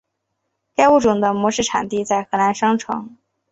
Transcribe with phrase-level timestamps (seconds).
[0.73, 3.15] 该物种的模式产地在河南商城。